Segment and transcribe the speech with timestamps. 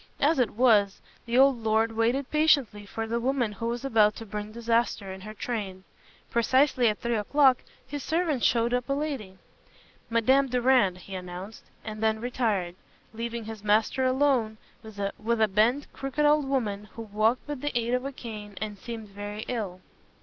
[0.19, 4.25] As it was, the old lord waited patiently for the woman who was about to
[4.25, 5.83] bring disaster in her train.
[6.31, 9.37] Precisely at three o'clock his servant showed up a lady.
[10.09, 12.73] "Madame Durand," he announced, and then retired,
[13.13, 14.97] leaving his master alone with
[15.39, 19.07] a bent, crooked old woman who walked with the aid of a cane, and seemed
[19.09, 19.81] very ill.